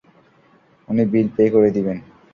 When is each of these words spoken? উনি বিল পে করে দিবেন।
উনি 0.87 1.03
বিল 1.11 1.27
পে 1.35 1.43
করে 1.53 1.69
দিবেন। 1.75 1.97